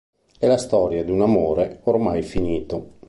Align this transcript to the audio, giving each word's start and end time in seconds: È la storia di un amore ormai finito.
È 0.39 0.47
la 0.47 0.57
storia 0.57 1.03
di 1.03 1.11
un 1.11 1.21
amore 1.21 1.81
ormai 1.83 2.23
finito. 2.23 2.97